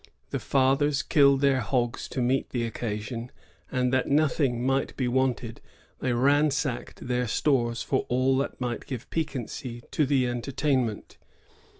The 0.31 0.39
fathers 0.39 1.03
killed 1.03 1.41
their 1.41 1.59
hogs 1.59 2.07
to 2.07 2.23
meet 2.23 2.49
the 2.49 2.63
occasion, 2.65 3.29
and, 3.71 3.93
that 3.93 4.07
nothing 4.07 4.65
might 4.65 4.97
be 4.97 5.07
wanting, 5.07 5.57
they 5.99 6.11
ransacked 6.11 7.07
their 7.07 7.27
stores 7.27 7.83
for 7.83 8.07
all 8.09 8.35
that 8.37 8.59
might 8.59 8.87
give 8.87 9.07
piquancy 9.11 9.83
to 9.91 10.07
the 10.07 10.25
entertainment. 10.25 11.19